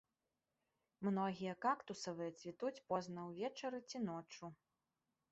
[1.07, 4.45] Многія кактусавыя цвітуць позна ўвечары ці ноччу.